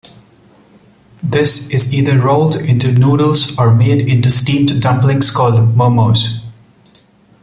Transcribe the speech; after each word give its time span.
This 1.21 1.69
is 1.69 1.93
either 1.93 2.17
rolled 2.17 2.55
into 2.55 2.91
noodles 2.91 3.55
or 3.59 3.71
made 3.71 4.01
into 4.09 4.31
steamed 4.31 4.81
dumplings 4.81 5.29
called 5.29 5.75
momos. 5.77 6.39